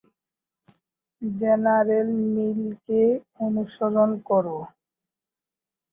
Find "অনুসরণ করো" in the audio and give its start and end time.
3.39-4.59